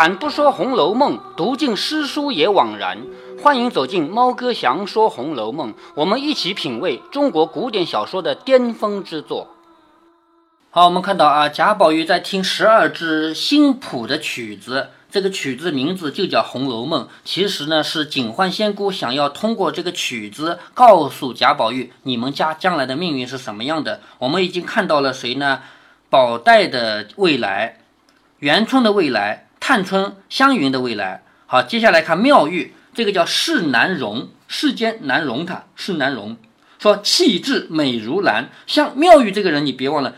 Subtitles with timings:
[0.00, 2.96] 开坛不说《红楼梦》，读尽诗书也枉然。
[3.42, 9.48] 欢迎走进猫哥祥说《红楼梦》，我们一起品味中国古典小说的巅峰之作。
[10.70, 17.04] 好，我们看到啊，贾宝玉在听十二支新谱的曲子，这个曲子名字就叫《红楼梦》。
[17.22, 24.00] 其实呢，是警幻仙姑想要通过这个曲子告诉贾宝玉，你们家将来的命运是什么样的。
[24.20, 25.60] 我们已经看到了谁呢？
[26.08, 27.80] 宝黛的未来，
[28.38, 29.48] 元春的未来。
[29.70, 36.36] 探春、湘云的未来，好，接下来看妙玉，这个叫世难容，世间难容她，世难容。
[36.80, 40.16] 说气质美如兰，像妙玉这个人，你别忘了，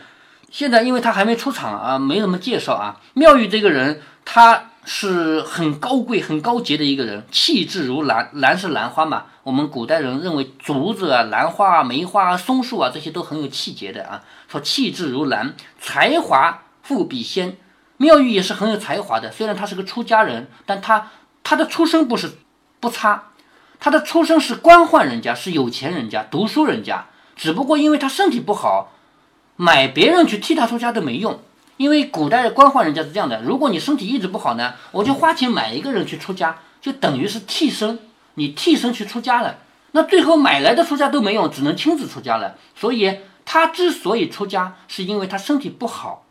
[0.49, 2.99] 现在因为他还没出场啊，没什么介绍啊。
[3.13, 9.25] 妙玉这个人，他是很高贵、很高洁的一个人，气质如兰，兰是兰花嘛。
[9.43, 14.23] 我们古代人认为竹子啊、兰花啊、梅花啊、松树啊这些都很有气节的啊。
[14.47, 17.57] 说气质如兰，才华富比仙。
[18.03, 21.09] 妙玉也是很有才华的，虽然他是个出家人，但他
[21.41, 22.33] 他的出身不是
[22.81, 23.29] 不差，
[23.79, 27.05] 他的出身是官宦人家，是有钱人家，读书人家。
[27.35, 28.91] 只不过因为他身体不好，
[29.55, 31.39] 买别人去替他出家都没用。
[31.77, 37.99] 因为古代的官宦人家是这样的：如果你身体一直不好呢，我就花钱买一个人去出家，就等于是替身，
[38.35, 39.57] 你替身去出家了。
[39.93, 42.55] 那最后买来的出家都没用，只能亲自出家了。
[42.75, 46.22] 所以他之所以出家，是因为他身体不好。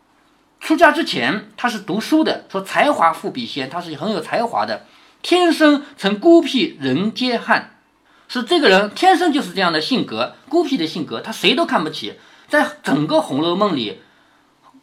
[0.63, 4.85] 出家之前，他是读书的，说才华富比仙，他是很有才华的。
[5.21, 7.75] 天生曾孤僻，人皆罕，
[8.29, 12.13] 是这个人天生就是这样的性格，孤僻的性格，他谁都看不起。
[12.47, 13.99] 在整个《红楼梦》里，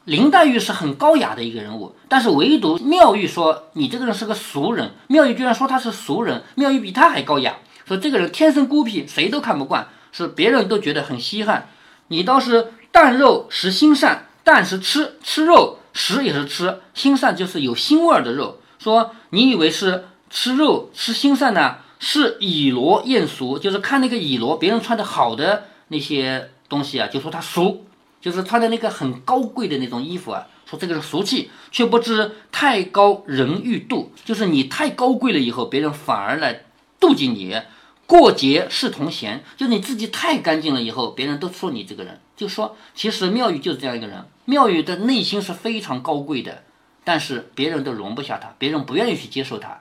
[0.04, 4.90] 林黛玉是很高雅的一个人物，但是唯独妙玉说你这个人是个俗人。
[5.06, 7.56] 妙玉居然说他是俗人，妙玉比他还高雅，
[7.88, 11.68] 说这个人天生孤僻，谁都看不惯，是别人都觉得很稀罕。
[12.08, 14.26] 你倒是淡肉食心善。
[14.52, 18.58] 但是吃吃肉食也是吃心善，就是有腥味的肉。
[18.80, 21.76] 说你以为是吃肉吃心善呢？
[22.00, 27.86] 是以罗厌俗，就是看那个以罗，别人穿的好的那些东西啊，就说他俗，
[28.20, 36.64] 就是穿的那个很高贵的那种衣服啊，说这个是俗气，却不知太高人欲妒，就是你太高贵了以后，别人反而来
[36.98, 37.56] 妒忌你。
[38.04, 42.18] 过节是同嫌，就是你自己太干净了以后，别人都说你这个人。
[42.36, 46.64] 就说其实妙玉就是这样一个人，妙玉的内心是非常高贵的，
[47.04, 49.78] 但是别人都容不下他，别人不愿意去接受他。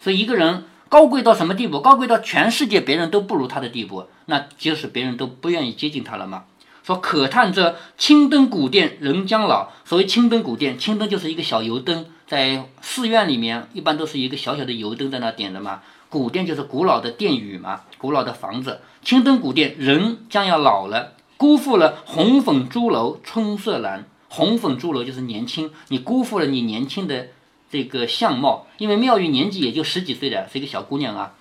[0.00, 1.80] 所以一个人高贵到什么地步？
[1.80, 6.44] 高贵到全世界别人都不如他的地步，那就是别人都不愿意接近他了吗？
[6.82, 9.68] 说可叹这青灯古殿人将老。
[9.84, 15.80] 所谓青灯古殿，青灯就是一个小油灯，在寺院里面一般都是一个小小的油灯在那点的嘛。
[16.08, 18.80] 古殿就是古老的殿宇嘛，古老的房子。
[19.02, 21.12] 青灯古殿，人将要老了，
[21.42, 24.04] 辜负了红粉朱楼春色阑。
[24.28, 27.30] 红粉朱楼就是年轻，你辜负了你年轻的
[27.68, 28.68] 这个相貌。
[28.78, 31.32] 因为妙玉年纪也就十几岁的，是一个小姑娘啊。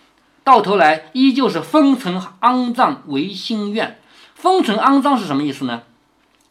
[0.44, 4.00] 到头来依旧是风尘肮脏唯心愿。
[4.34, 5.84] 风尘肮脏是什么意思呢？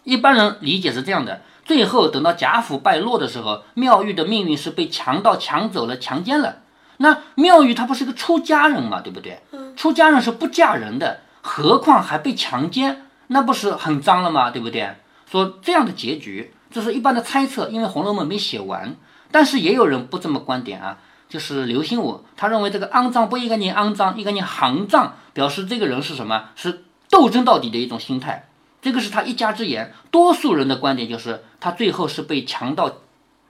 [0.05, 6.59] 一般人理解是这样的：最后等到贾府败落的时候，妙玉的命运是被强盗抢走了，强奸了。
[6.99, 9.41] 那妙玉她不是个出家人嘛，对不对？
[9.75, 14.51] 出家人是不嫁人的，何况还被强奸，那不是很脏了吗？
[14.51, 14.91] 对不对？
[15.31, 18.97] 说这样的结局，这是一般的猜测，因为《红楼梦》没写完。
[19.31, 20.99] 但是也有人不这么观点啊，
[21.29, 26.47] 就是刘心武，他认为这个肮脏不应该念肮脏，应该念行脏，表示这个人是什么？
[26.57, 28.49] 是斗争到底的一种心态。
[28.83, 29.93] 这个是他一家之言。
[30.11, 32.91] 多数人的观点就是他最后是被强盗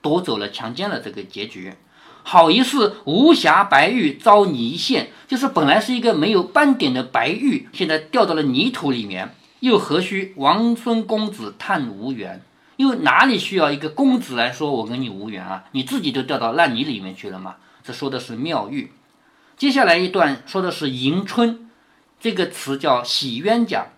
[0.02, 1.72] 夺走了，强奸了这个结局。
[2.22, 12.42] 好一似无瑕白玉遭泥陷，就是本来是一个没有斑点的白玉，现在掉到了泥土里面，又何须王孙公子叹无缘？
[12.76, 15.64] 因为哪里需要一个公子来说我跟你无缘啊？
[15.72, 17.56] 你自己都掉到烂泥里面去了嘛？
[17.84, 18.92] 这说的是妙玉。
[19.56, 21.68] 接下来一段说的是迎春，
[22.18, 23.88] 这个词叫喜冤家，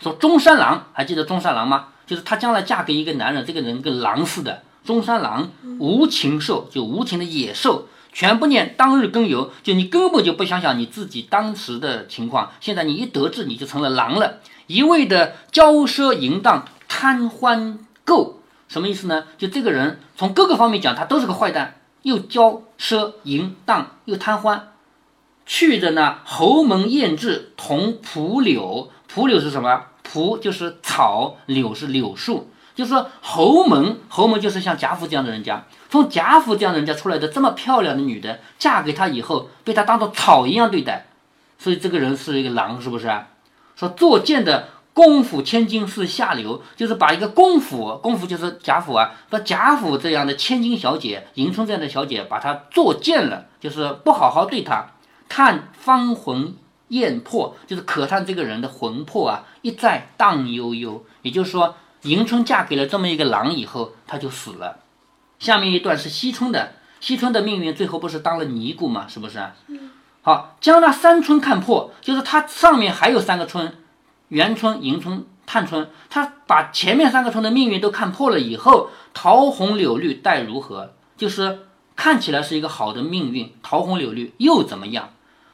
[0.00, 1.88] 说中山狼，还记得中山狼吗？
[2.06, 4.62] 就是她将来嫁给一个男人，这个人跟狼似的。
[4.84, 12.52] 中山狼无情兽，就无情的野兽，全不念当日耕由，就你根本就不想想你自己当时的情况。
[12.60, 18.34] 现在你一得志，你就成了狼了，一味的骄奢淫荡、贪欢垢，
[18.68, 19.24] 什么意思呢？
[19.38, 24.68] 就这个人从各个方面讲，他都是个坏蛋，又骄奢淫荡，又贪欢。
[25.46, 29.86] 去的呢，侯门燕至同蒲柳，蒲柳是什么？
[30.02, 32.50] 蒲就是草，柳是柳树。
[32.74, 41.06] 就是说，侯门，侯门就是像贾府这样的人家，从贾府这样的人家出来的这么漂亮的女的，嫁给他以后，被他当做草一样对待，
[41.58, 43.10] 所以这个人是一个狼，是不是？
[43.76, 54.86] 说作贱的公府千金是下流，就是把一个公府，公府就是贾府啊，把贾府这样的千金小姐，迎春这样的小姐，把她作贱了，就是不好好对她。
[55.28, 56.54] 叹芳魂
[56.88, 61.04] 艳魄，就是可叹这个人的魂魄啊，一再荡悠悠。
[61.22, 64.80] 也就是说，迎春嫁给了这么一个郎以后，她就死了。
[65.38, 69.06] 下面一段是惜春的，惜春的命运最后不是当了尼姑吗？
[69.08, 69.40] 是不是？
[70.22, 73.76] 好，将那三春看破，就是它上面还有三个春，
[74.28, 80.94] 元春、迎春、探春，他把前面三个春的命运都看破了以后，桃红柳绿待如何？
[81.16, 81.66] 就是
[81.96, 85.10] 看起来是一个好的命运，桃红柳绿又怎么样？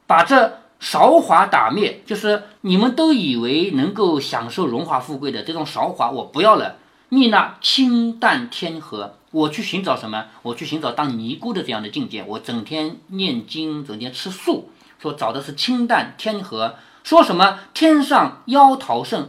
[0.06, 6.76] 把这韶华打灭，就是你们都以为能够享受荣华富贵的这种韶华，我不要了，
[7.08, 9.14] 觅那清淡天和。
[9.30, 10.26] 我去寻找什么？
[10.42, 12.24] 我去寻找当尼姑的这样的境界。
[12.26, 16.76] 我整天念经，整天吃素，说找的是清淡天和。
[17.04, 19.28] 说什么天上妖桃盛，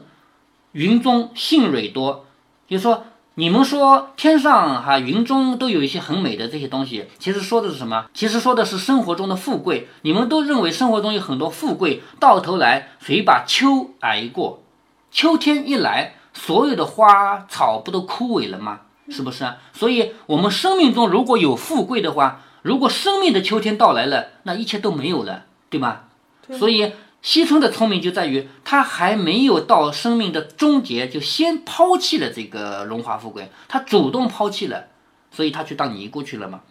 [0.71, 2.25] 云中杏蕊多。
[2.67, 3.05] 就说
[3.39, 8.07] 你们说天上哈云中都有一些很美的这些东西，其实说的是什么？
[8.13, 9.87] 其实说的是生活中的富贵。
[10.01, 14.61] 你们都认为生活中有很多富贵，到头来谁把秋挨过？
[15.09, 18.81] 秋天一来，所有的花草不都枯萎了吗？
[19.09, 19.55] 是不是啊？
[19.71, 26.09] 所以，我们生命中如果有富贵的话，如果生命的秋天到来了，那一切都没有了，对吧？
[26.51, 34.85] 所以，惜春的聪明就在于，他还没有到生命的终结，就先抛弃了这个荣华富贵，他主动抛弃了，
[35.31, 36.61] 所以他去当尼姑去了嘛。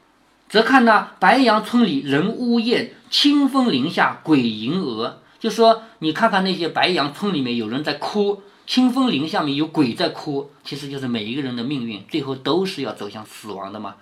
[0.49, 8.43] 则看那白杨村里人呜咽，清风林下鬼吟蛾，就说你看看那些白杨村里面有人在哭。
[8.67, 13.95] 清风林下面有鬼在哭，其实就是每一个人的命运，最后都是要走向死亡的嘛。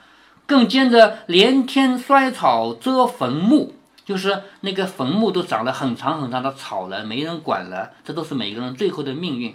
[0.44, 3.75] 更兼着连天衰草遮坟墓，
[4.06, 9.54] 就是那个坟墓都长了很长很长的草了，没人管了，这都是每个人最后的命运。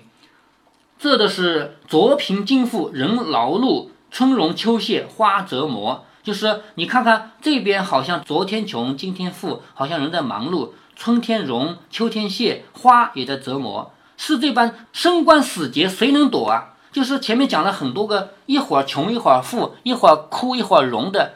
[1.00, 6.04] 这的是昨贫今富，人劳碌，春荣秋谢，花折磨。
[6.22, 13.94] 就是你看看这边，好像昨天穷，今天富，好像人在忙碌，春天荣，秋天谢，花也在折磨。
[14.18, 16.76] 是这般生关死劫，谁能躲啊？
[16.92, 21.36] 就是前面讲了很多个，一会儿穷，一会儿富，一会儿枯，一会儿荣的。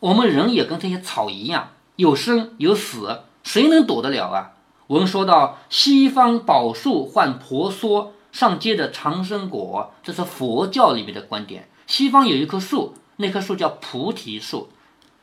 [0.00, 4.52] 我们人也跟这些草一样，有生有死，谁能躲得了啊？
[4.86, 11.68] 我们说到西方宝树换婆娑，上结的长生果，这是佛教里面的观点。
[11.86, 14.70] 西方有一棵树，那棵树叫菩提树，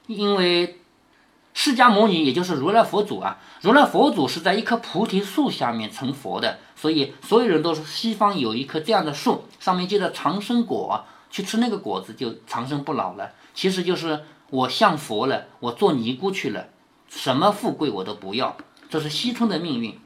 [0.08, 0.80] 因为。
[1.56, 13.30] 释迦牟尼，也就是如来佛祖啊，如来佛祖是在一棵菩提树下面成佛的，所以所有人都说西方有一棵这样的树，上面结着长生果，去吃那个果子就长生不老了。
[13.54, 14.24] 其实就是
[14.54, 16.68] 我向佛了，我做尼姑去了，
[17.10, 18.56] 什么富贵我都不要，
[18.88, 19.98] 这是西春的命运。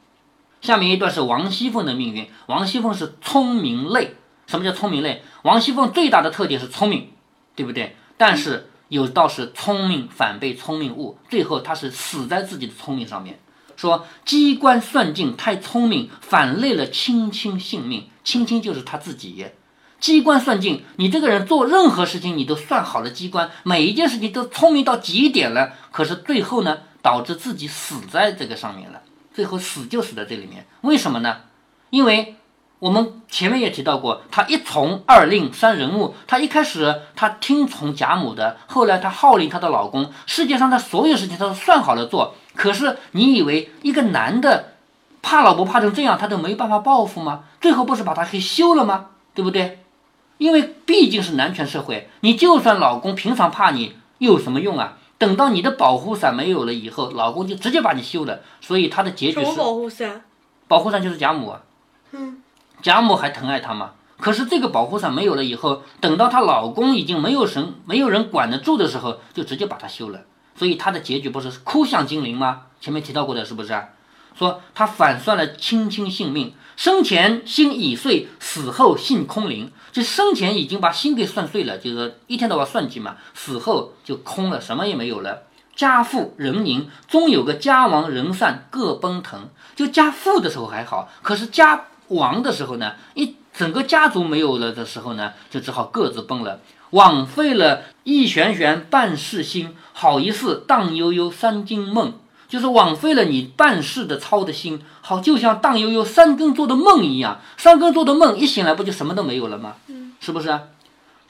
[0.62, 4.14] 下面一段是王熙凤的命运，王熙凤是聪明类，
[4.46, 5.22] 什么叫聪明类？
[5.42, 7.10] 王熙凤最大的特点是聪明，
[7.54, 7.94] 对不对？
[8.16, 8.70] 但是。
[8.88, 13.38] 有道是聪明反被聪明误，最后她是死在自己的聪明上面。
[13.76, 18.08] 说机关算尽太聪明，反累了卿卿性命。
[18.24, 19.44] 卿卿就是他自己。
[20.00, 25.72] 机关算尽，你这个人做任何事情你都算好了机关，每一件事情都聪明到极点了。
[25.90, 29.02] 可是最后呢，导致自己死在这个上面了。
[29.34, 31.38] 最后死就死在这里面，为什么呢？
[31.90, 32.34] 因为。
[32.80, 42.36] 我们前面也提到过，他一从二令三人物，他一开始他听从贾母的，后来他号令他的老公，世界上的所有事情他都算好了做。
[42.54, 44.74] 可是你以为一个男的
[45.22, 47.46] 怕老婆怕成这样，他都没办法报复吗？
[47.60, 49.06] 最后不是把他给休了吗？
[49.34, 49.80] 对不对？
[50.38, 54.96] 因为毕竟是男权社会，你就算老公平常怕你，又有什么用啊？
[55.18, 58.40] 等到你的保护伞没有了以后，老公就直接把你休了。
[58.60, 60.24] 所以他的结局是保护伞？
[60.66, 61.62] 保护伞就是贾母啊。
[62.12, 62.40] 嗯。
[62.80, 63.92] 贾母还疼爱她吗？
[64.20, 70.20] 可是这个保护伞没有了以后，等到她老公已经没有神、没有人管得住的时候，就直接把她休了。
[70.54, 72.62] 所以她的结局不是哭向金陵吗？
[72.80, 73.80] 前面提到过的是不是？
[74.38, 79.72] 说他反算了卿卿性命，生前心已碎，死后性空灵。
[79.90, 83.16] 就生前已经把心给算碎了，就是一天到晚算计嘛。
[83.34, 85.42] 死后就空了，什么也没有了。
[85.74, 89.48] 家富人宁，终有个家亡人散各奔腾。
[89.74, 91.86] 就家富的时候还好，可是家。
[92.08, 96.58] 亡的时候呢，一整个家族没有了的时候呢，就只好各自奔了，
[96.92, 102.14] 枉费了一旋旋半世心，好一世荡悠悠三更梦，
[102.48, 109.74] 就是枉费了你办事的操的心，好就像荡悠悠三更做的梦一样，三更做的梦一醒来不就什么都没有了吗？
[109.86, 110.58] 嗯，是不是？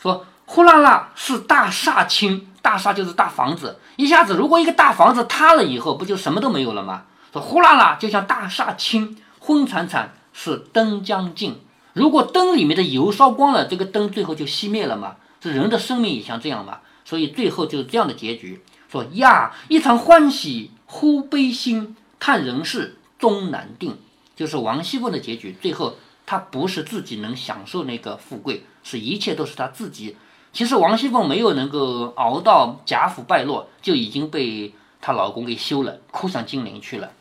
[0.00, 7.02] 说呼啦啦是大厦倾，大厦就是大房子，一下子如果一个大房子塌了以后，不就什么都没有了吗？
[7.32, 10.14] 说呼啦啦就像大厦倾，昏惨惨。
[10.40, 11.60] 是灯将尽。
[11.94, 15.16] 如果灯里面的油烧光了，这个灯最后就熄灭了嘛？
[15.40, 16.78] 这人的生命也像这样嘛？
[17.04, 18.62] 所以最后就是这样的结局。
[18.88, 23.98] 说呀，一场欢喜忽悲心，看人世终难定。
[24.34, 30.16] 就是王熙凤的结局，最后她不是自己能享受那个富贵，是一切都是她自己。
[30.52, 37.12] 其实王熙凤没有能够熬到贾府败落，就已经被她老公给休了，哭上金陵去了。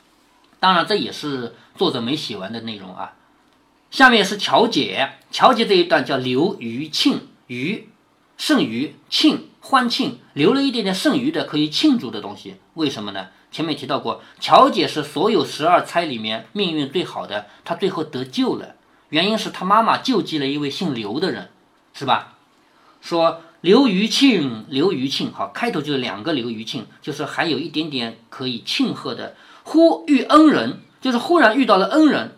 [0.59, 3.13] 当然，这也是作者没写完的内容啊。
[3.91, 7.89] 下面是巧姐，巧姐这一段叫刘余庆，余
[8.37, 13.27] 剩余庆欢庆，留了一点点剩余的可以庆祝的东西，为什么呢？
[13.51, 18.75] 前面提到过，巧姐是所有十二钗里面命运最好的，她最后得救了，
[19.09, 21.49] 原因是她妈妈救济了一位姓刘的人，
[21.93, 22.35] 是吧？
[23.01, 29.35] 说刘余庆，刘余庆，好，开头就是两个刘余庆，就是还有一点点可以庆贺的。
[29.63, 32.37] 忽遇恩人，就是忽然遇到了恩人，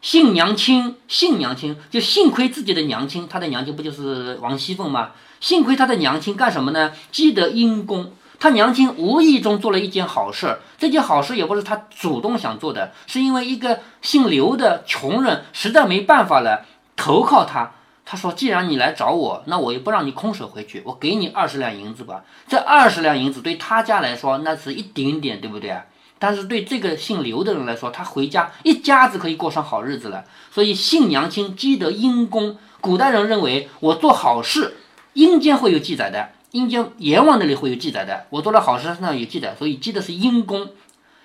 [0.00, 5.12] 姓娘亲，姓娘亲，就幸亏自己的娘亲，她的娘亲不就是王熙凤吗？
[5.40, 6.92] 幸亏他的娘亲干什么呢？
[7.12, 16.64] 积德因公，他娘亲无意中做了一件好事，这件好事也不是他主动想做的，是因为一个姓刘的穷人实在没办法了，
[16.96, 17.72] 投靠他。
[18.08, 22.22] 他说：“既然你来找我，那我也不让你空手回去，我给你二十两银子吧。
[22.46, 25.84] 这二十两银子对他家来说，那是一点点，对不对啊？”
[26.16, 30.24] 但是对这个姓刘的人来说，他回家一家子可以过上好日子了。
[30.52, 34.76] 所以姓娘亲积德因公，古代人认为我做好事，
[35.16, 38.26] 阴间会有记载的，阴间阎王那里会有记载的。
[38.28, 40.68] 我做了好事，身上有记载，所以积的是阴功。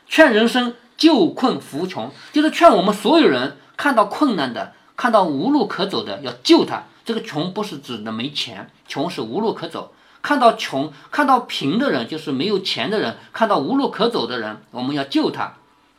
[0.08, 6.84] 劝人生救困扶穷，就是劝我们所有人看到困难的，看到无路可走的，要救他。
[7.04, 9.94] 这个穷不是指的没钱，穷是无路可走。
[10.22, 15.56] 看到穷、看到贫的人，就是没有钱的人；看到无路可走的人，我们要救他。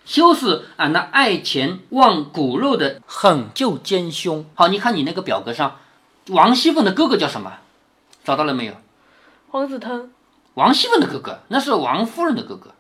[0.07, 4.47] 修是俺那爱钱忘骨肉的狠救奸凶。
[4.55, 5.77] 好，你看你那个表格上，
[6.29, 7.53] 王熙凤的哥哥叫什么？
[8.25, 8.75] 找到了没有？
[9.51, 10.11] 王子腾。
[10.55, 12.73] 王熙凤的哥哥，那是王夫人的哥哥。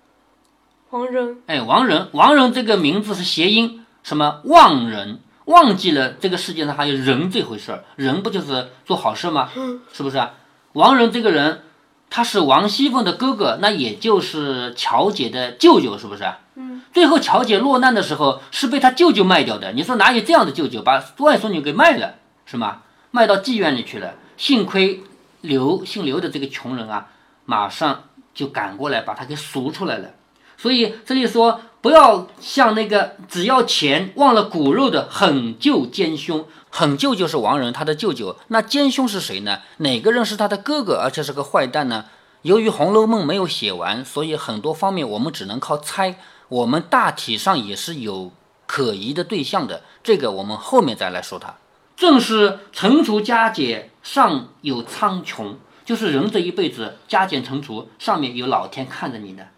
[0.90, 1.38] 王仁。
[1.46, 5.20] 哎，王仁，王仁这个名字是谐音，什么忘人？
[5.46, 9.50] 忘记了这个世界上还有人这回事儿，人不就是做好事吗？
[9.92, 10.34] 是不是啊？
[10.75, 11.62] 王仁这个人，
[12.08, 16.25] 他是王熙凤的哥哥，那也就是乔姐的舅舅，是不是？
[16.54, 16.82] 嗯。
[16.92, 19.72] 最后乔姐落难的时候，是被他舅舅卖掉的。
[19.72, 22.14] 你说哪有这样的舅舅，把外孙女给卖了，
[22.46, 22.82] 是吗？
[23.11, 24.14] 卖到妓院里去了。
[24.37, 25.02] 幸亏
[25.42, 27.08] 刘姓刘的这个穷人啊，
[27.44, 30.11] 马上就赶过来把他给赎出来了。
[30.56, 36.46] 所以这里说，不要像那个只要钱忘了骨肉的狠舅奸凶。
[36.70, 38.34] 狠舅就是王仁，他的舅舅。
[38.49, 39.61] 那奸凶是谁呢？
[39.78, 42.06] 哪个人是他的哥哥，而且是个坏蛋呢？
[42.42, 46.18] 由于《红楼梦》没有写完，所以很多方面我们只能靠猜。
[46.49, 48.32] 我们大体上也是有
[48.66, 51.38] 可疑的对象的，这个我们后面再来说。
[51.38, 51.54] 它
[51.96, 55.54] 正是乘除加减，上有苍穹，
[55.85, 59.49] 就是人这一辈子加减乘除，上面有老天看着你的。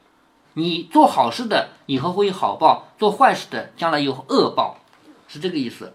[0.54, 4.78] 你做好事的，以后会有好报；做坏事的，将来有恶报，
[5.26, 5.92] 是这个意思。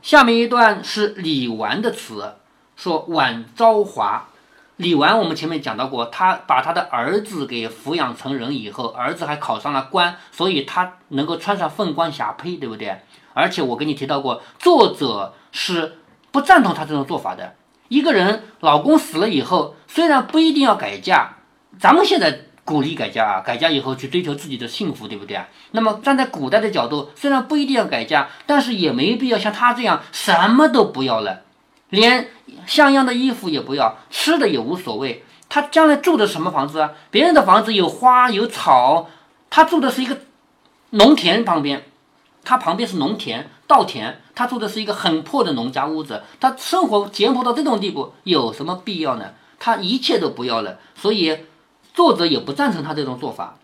[0.00, 2.36] 下面一段是李纨的词，
[2.76, 4.28] 说晚昭华。
[4.76, 13.02] 李纨我们前面讲到过，他把他的儿子给抚养成人以后，儿子还考上了官，所以他能够穿上凤冠霞帔，对不对？
[13.34, 15.98] 而且我跟你提到过，作者是
[16.30, 17.54] 不赞同他这种做法的。
[17.90, 21.36] 一个人老公死了以后，虽然不一定要改嫁，
[21.78, 22.46] 咱们现在。
[22.62, 25.48] 鼓励改嫁啊，改嫁以后去追求自己的幸福，对不对啊？
[25.72, 31.40] 那么站在古代的角度，虽然不一定要改嫁，但是也没必要像他这样什么都不要了，
[31.88, 32.28] 连
[32.66, 35.24] 像样的衣服也不要，吃的也无所谓。
[35.48, 36.92] 他将来住的什么房子啊？
[37.10, 39.10] 别人的房子有花有草，
[39.48, 40.18] 他住的是一个
[40.90, 41.82] 农田旁边，
[42.50, 49.34] 他旁边是农田稻田，他住的是一个很破的农家屋子，他生活简朴到这种地步，有什么必要呢？
[49.60, 51.38] 他一切都不要了，所以。
[51.92, 53.58] 作者也不赞成他这种做法。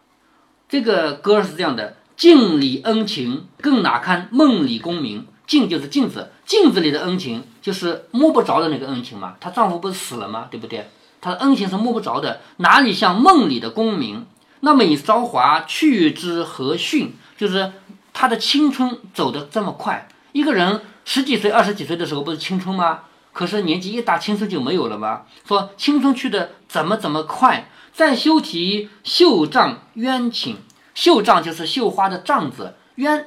[0.69, 5.27] 这个歌是这样的：镜里恩情，更哪堪梦里功名？
[5.47, 9.37] 镜就是镜子，镜子里的恩情就是摸不着的那个恩情嘛。
[9.41, 10.49] 她丈夫不是死了吗？
[10.51, 10.89] 对不对？
[11.21, 14.27] 她的恩情是摸不着的，哪里像梦里的功名？
[14.61, 17.15] 那么以韶华去之何迅？
[17.37, 17.73] 就是
[18.19, 20.09] 她的青春走得这么快。
[20.33, 23.01] 一个人十几岁、二十几岁的时候不是青春吗？
[23.35, 25.25] 可是年纪一大，青春就没有了吗？
[25.47, 27.69] 说青春去的怎么怎么快？
[27.93, 30.55] 再修题绣帐鸳寝，
[30.95, 33.27] 绣帐就是绣花的帐子，鸳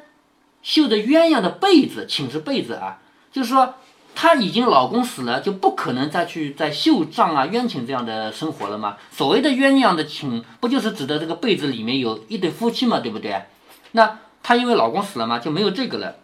[0.63, 2.97] 绣的鸳鸯的被子，寝是被子啊。
[3.31, 3.75] 就是说，
[4.15, 8.97] 她已经老公死了，就不可能再去在绣帐啊、鸳寝这样的生活了吗？
[9.11, 13.43] 所谓的鸳鸯的寝，不就是指的这个被子里面有一对夫妻嘛，对不对？
[13.91, 14.17] 那
[14.49, 16.15] 她因为老公死了嘛，就没有这个了。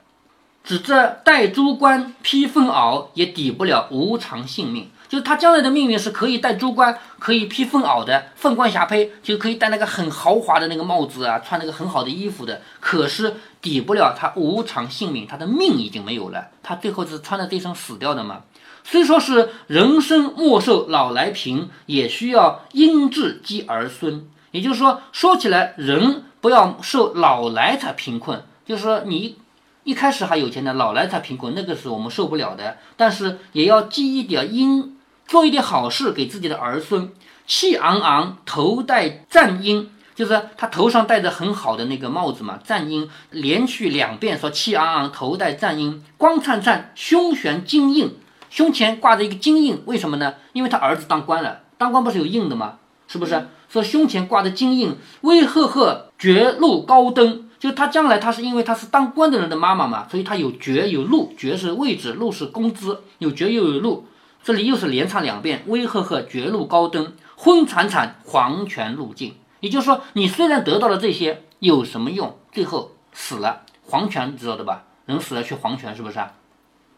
[0.63, 4.89] 只这戴珠冠披凤袄，也抵不了无常性命。
[5.07, 12.63] 就是她将来的命运是可以戴珠冠，可以披凤袄的，凤冠霞帔，就可以戴那个很豪华的那个帽子啊，穿那个很好的衣服的。
[12.79, 18.41] 可是抵不了她无常性命，她的命已经没有了，她最后是穿着这身死掉的嘛。
[18.83, 24.27] 虽说是人生莫受老来贫，也需要因智积儿孙。
[24.55, 29.37] 也就是说，说起来，人不要受老来才贫困，就是说你。
[29.83, 32.77] 一开始还有钱的，老来才贫困，那个是我们受不了的。
[32.97, 34.97] 但是也要积一点阴，
[35.27, 37.11] 做一点好事给自己的儿孙。
[37.45, 42.59] 气昂昂，头戴战鹰，就是他头上戴着很好的那个帽子嘛。
[42.63, 48.17] 战鹰连续两遍说气昂昂，头戴战鹰，光灿灿，胸悬金印，
[48.49, 50.33] 胸前挂着一个金印，为什么呢？
[50.53, 52.79] 因为他儿子当官了，当官不是有印的吗？
[53.07, 53.47] 是不是？
[53.67, 57.49] 说胸前挂的金印，威赫赫，绝路高登。
[57.57, 64.05] 就他将来，他是因为他是当官的人的妈妈嘛，所以他有爵有禄，爵是位置，禄是工资，有爵又有禄。
[64.43, 69.33] 这里又是连唱两遍，威赫赫，爵禄高登，昏惨惨，黄泉路尽。
[69.61, 72.37] 也就是说，你虽然得到了这些，有什么用？
[72.51, 74.83] 最后死了，黄泉知道的吧？
[75.07, 76.33] 人死了去黄泉，是不是啊？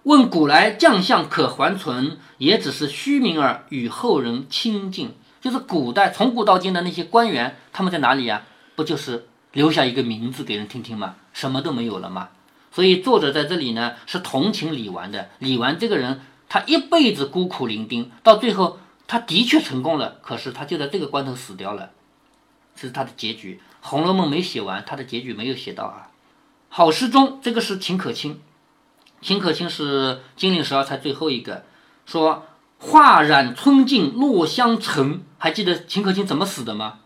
[0.03, 5.11] 问古来将相可还存，也只是虚名儿，与后人亲近。
[5.47, 8.43] 就是古代从古到今的那些官员，他们在哪里呀？
[8.75, 9.27] 不就是？
[9.53, 12.29] 留下一个名字给人听听吗，什么都没有了嘛。
[12.69, 15.29] 所以作者在这里呢是同情李纨的。
[15.39, 18.77] 李纨这个人，他一辈子孤苦伶仃，到最后
[19.07, 21.91] 他的确成功了，可是他就在这个关头死掉了，
[22.75, 23.61] 这是他的结局。
[23.89, 26.11] 《红楼梦》没写完，他的结局没有写到啊。
[26.67, 28.41] 好诗中这个是秦可卿，
[29.21, 31.63] 秦可卿是金陵十二钗最后一个，
[32.05, 32.45] 说
[32.77, 36.99] 画染春尽落香尘，还记得秦可卿怎么死的吗？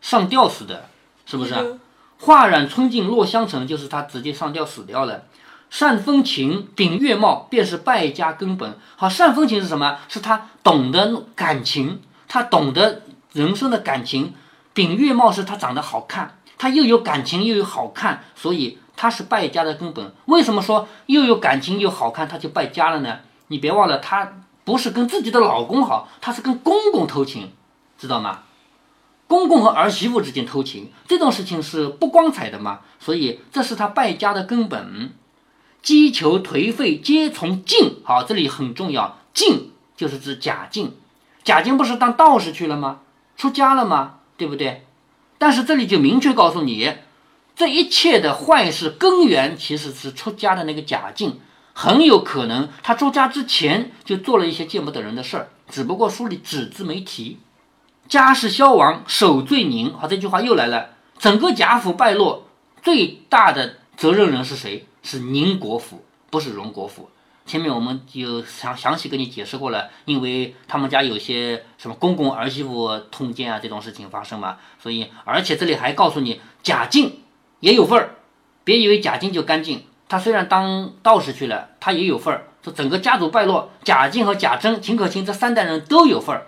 [0.00, 0.88] 上吊死的。
[1.30, 1.78] 是不是？
[2.20, 5.24] 画染春尽落香尘，就是他直接上吊死掉了。
[5.68, 8.78] 善风情，秉月貌，便是败家根本。
[8.96, 9.98] 好，善风情是什么？
[10.08, 13.02] 是他懂得感情，他懂得
[13.34, 14.32] 人生的感情。
[14.72, 20.10] 秉月貌是他长得好看，他又有感情又有好看，所以他是败家的根本。
[20.24, 23.18] 为什么说又有感情又好看他就败家了呢？
[23.48, 24.32] 你别忘了，他
[24.64, 27.52] 不是跟自己的老公好，他是跟公公偷情，
[27.98, 28.44] 知道吗？
[29.26, 35.12] 公公和儿媳妇之间偷情这种事情是不光彩的嘛，所以这是他败家的根本。
[35.82, 39.18] 击求颓废皆从晋，好，这里很重要。
[39.34, 40.94] 晋就是指贾静，
[41.44, 43.00] 贾静不是当道士去了吗？
[43.36, 44.14] 出家了吗？
[44.36, 44.86] 对不对？
[45.38, 46.94] 但是这里就明确告诉你，
[47.54, 51.38] 这一切的坏事根源其实是出家的那个贾静，
[51.74, 57.38] 很有可能他出家之前就做了一些见不得人的事儿，只不过书里只字没提。
[58.08, 59.92] 家世消亡，守罪宁。
[59.92, 60.90] 好，这句话又来了。
[61.18, 62.46] 整个贾府败落，
[62.82, 64.86] 最大的责任人是谁？
[65.02, 67.10] 是宁国府，不是荣国府。
[67.44, 77.20] 前面我们就详详细跟你解释过了，因为他们家有些什么公公儿媳妇通奸啊这种事情发生嘛，所以而且这里还告诉你，贾静
[77.60, 78.14] 也有份儿。
[78.64, 82.46] 别以为贾静就干净，他虽然当道士去了，他也有份儿。
[82.62, 86.46] 说整个家族败落，贾静和贾珍、秦可卿这三代人都有份儿。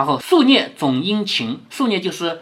[0.00, 2.40] 然后宿孽总因情，宿孽就是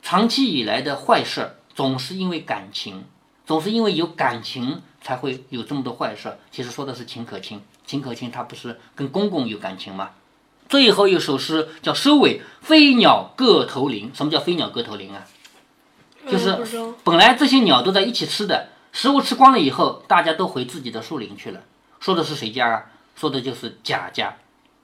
[0.00, 3.04] 长期以来的坏事，总是因为感情，
[3.44, 6.38] 总是因为有感情才会有这么多坏事。
[6.50, 10.12] 其实说的是秦可卿，秦可卿她不是跟公公有感情吗？
[10.70, 14.10] 最后一首诗叫收尾，飞鸟各投林。
[14.14, 15.26] 什么叫飞鸟各投林啊？
[16.30, 16.58] 就是
[17.04, 21.60] 本来这些鸟都在一起吃的，食物吃光了以后，大家都回自己的树林去了。
[22.00, 22.84] 说的是谁家啊？
[23.16, 24.34] 说的就是贾家。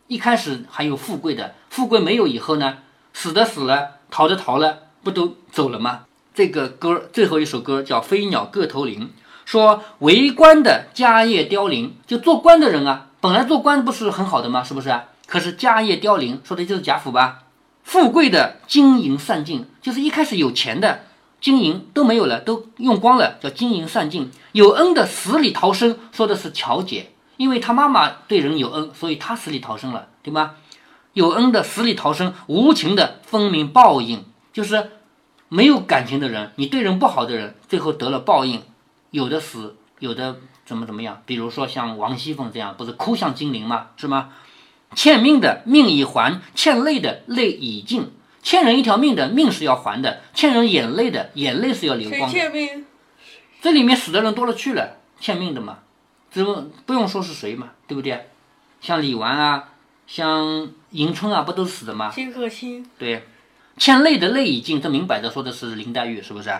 [0.08, 2.78] 一开始还有富贵的，富贵没有以后呢？
[3.12, 6.02] 死的死了，逃的逃了，不都走了吗？
[6.34, 9.00] 这个歌最后一首歌叫《飞鸟各投林》，
[9.44, 14.62] 说为官的家业凋零，就做官的人啊，本来做官不是很好的吗？
[14.62, 14.94] 是不是？
[15.26, 17.44] 可是家业凋零，说的就是贾府吧？
[17.82, 21.00] 富贵的金银散尽，就是一开始有钱的
[21.40, 24.30] 金银都没有了，都用光了，叫金银散尽。
[24.52, 27.12] 有恩的死里逃生，说的是乔姐。
[27.36, 30.54] 因为他妈妈对人有恩，所以他死里逃生了，对吗？
[31.12, 34.90] 有恩的死里逃生，无情的分明报应，就是
[35.48, 38.62] 没有感情的人，你对人不好的人，最后得了报应，
[39.10, 41.22] 有的死，有的怎么怎么样。
[41.24, 43.88] 比如说像王熙凤这样，不是哭向金陵吗？
[43.96, 44.32] 是吗？
[44.94, 48.12] 欠命的命已还，欠泪的泪已尽。
[48.42, 52.28] 欠人一条命的命是要还的，欠人眼泪的眼泪是要流光的。
[52.28, 52.86] 欠命？
[53.60, 55.78] 这里面死的人多了去了，欠命的嘛。
[56.30, 56.44] 这
[56.84, 58.28] 不用说是谁嘛，对不对？
[58.80, 59.70] 像李纨啊，
[60.06, 62.10] 像迎春啊，不都死的吗？
[62.14, 62.84] 金可卿。
[62.98, 63.26] 对，
[63.76, 66.50] 欠泪的泪已尽，这明摆着说的是林黛玉，是不是？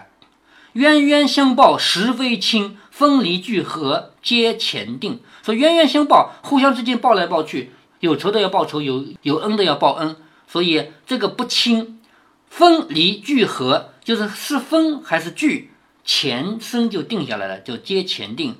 [0.73, 5.21] 冤冤相报实非轻，分离聚合皆前定。
[5.43, 12.01] 说冤冤相报，互相之间报来报去，有仇的要报仇，有有恩的要报恩，所以这个不轻。
[12.49, 15.71] 分离聚合，就是是分还是聚，
[16.05, 18.57] 前生就定下来了，就皆前定。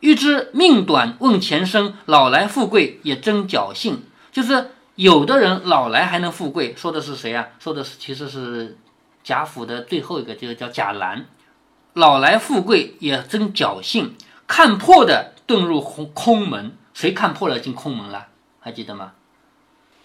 [0.00, 4.02] 欲知命短问前生，老来富贵也真侥幸。
[4.30, 7.48] 就是有的人老来还能富贵，说的是谁啊？
[7.58, 8.78] 说的是其实是
[9.24, 11.26] 贾府的最后一个，就是叫贾兰。
[11.94, 14.14] 老来富贵也真侥幸，
[14.46, 16.76] 看破的遁入空空门。
[16.94, 18.26] 谁看破了进空门了？
[18.60, 19.12] 还记得吗？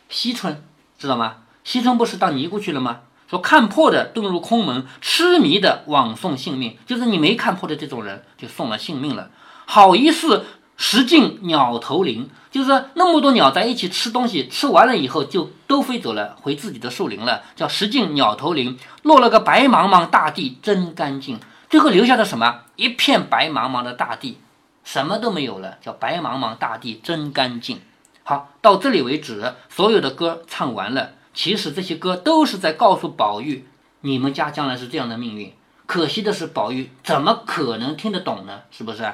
[0.10, 0.64] 惜春
[0.98, 1.38] 知道吗？
[1.64, 3.02] 惜春不是当尼姑去了吗？
[3.30, 6.78] 说看破的遁入空门，痴迷的枉送性命。
[6.86, 9.32] 就是你没看破的这种人，就送了性命了。
[9.66, 10.46] 好一似
[10.78, 21.40] 食尽鸟头林，就是那么多鸟在一起吃东西，吃完了以后就都飞走了，回自己的树林了，叫食尽鸟头林，落了个白茫茫大地真干净。
[21.70, 22.62] 最后留下的什么？
[22.76, 24.38] 一片白茫茫的大地，
[24.84, 27.82] 什么都没有了，叫白茫茫大地真干净。
[28.24, 31.12] 好，到这里为止，所有的歌唱完了。
[31.34, 33.68] 其实这些歌都是在告诉宝玉，
[34.02, 35.52] 你们家将来是这样的命运。
[35.86, 38.62] 可惜的是，宝玉怎么可能听得懂呢？
[38.70, 39.12] 是不是？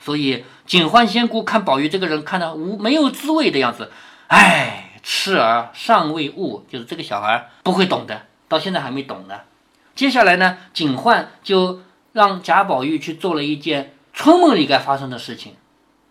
[0.00, 3.92] 所以警幻仙姑看宝玉这个人看的无没有滋味的样子，
[4.26, 9.40] 哎，痴儿尚未悟，就是这个小孩不会懂的，到现在还没懂呢。
[9.94, 11.82] 接下来呢，警幻就。
[12.12, 15.54] 让贾宝玉去做了一件春梦里该发生的事情，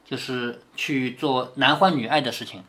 [0.06, 2.64] 就是去做男欢女爱的事情。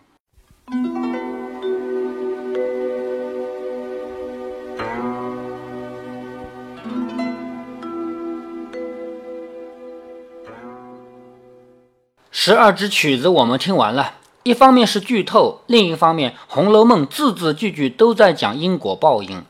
[12.42, 19.44] 十二支曲子我们听完了，一方面是剧透，另一方面《红楼梦》字字句句都在讲因果报应。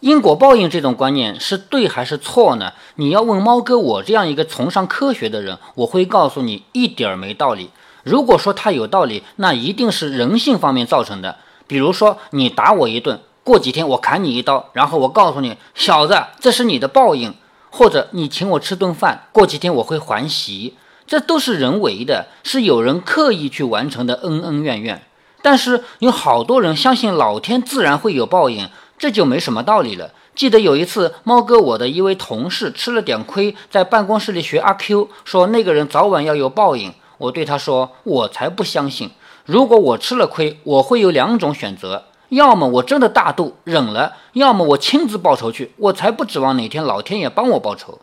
[0.00, 2.72] 因果报应这种观念是对还是错呢？
[2.94, 7.68] 你要问猫哥我这样一个崇尚科学的人，我会告诉你一点儿没道理。
[8.04, 11.36] 如果说他有道理，那一定是人性方面造成的。
[11.66, 17.32] 比如说你打我一顿，过几天我砍你一刀，然后我告诉你小子，这是你的报应；
[17.68, 20.78] 或者你请我吃顿饭，过几天我会还席，
[21.10, 25.02] 这都是人为的，是有人刻意去完成的恩恩怨怨。
[25.42, 28.68] 但是有好多人相信老天自然会有报应。
[28.96, 30.12] 这就没什么道理了。
[30.36, 36.92] 记得有一次，猫哥我的一位同事吃了点亏，在办公室里学阿 Q，说那个人早晚要有报应。
[37.18, 39.10] 我对他说：“我才不相信。
[39.44, 45.72] 如果我吃了亏，我会有两种选择：要么我真的大度忍了，要么我亲自报仇去。
[45.76, 47.98] 我才不指望哪天老天爷帮我报仇。”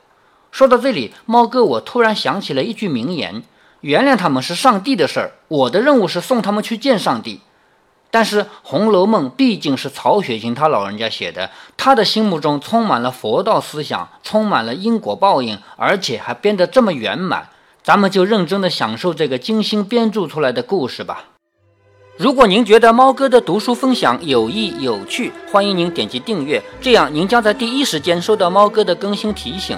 [0.57, 3.43] 说到这里，猫哥我突然想起了一句名言
[3.81, 7.41] ：“原谅他们是上帝的事儿，我的任务是送他们去见上帝。”
[8.09, 17.49] 但是《红楼梦》毕竟是曹雪芹他老人家写的，他的心目中充满了佛道思想，充满了因果报应，而且还编得这么圆满，
[17.83, 21.25] 咱们就认真的享受这个精心编著出来的故事吧。
[22.17, 29.77] 如果您觉得猫哥的读书分享有益有趣，欢迎您点击订阅，这样您将在第一时间收到猫哥的更新提醒。